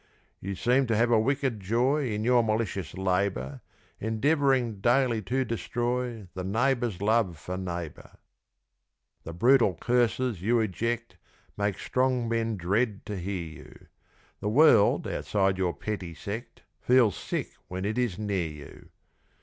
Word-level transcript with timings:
You 0.39 0.55
seem 0.55 0.87
to 0.87 0.95
have 0.97 1.11
a 1.11 1.19
wicked 1.19 1.59
joy 1.59 2.09
In 2.09 2.23
your 2.23 2.43
malicious 2.43 2.95
labour, 2.95 3.61
Endeavouring 3.99 4.79
daily 4.81 5.21
to 5.21 5.45
destroy 5.45 6.27
The 6.33 6.43
neighbour's 6.43 7.03
love 7.03 7.37
for 7.37 7.55
neighbour. 7.55 8.17
The 9.25 9.33
brutal 9.35 9.75
curses 9.75 10.41
you 10.41 10.59
eject 10.59 11.17
Make 11.55 11.77
strong 11.77 12.27
men 12.27 12.57
dread 12.57 13.05
to 13.05 13.15
hear 13.15 13.45
you. 13.45 13.87
The 14.39 14.49
world 14.49 15.07
outside 15.07 15.59
your 15.59 15.75
petty 15.75 16.15
sect 16.15 16.63
Feels 16.79 17.15
sick 17.15 17.51
when 17.67 17.85
it 17.85 17.99
is 17.99 18.17
near 18.17 18.47
you. 18.49 18.89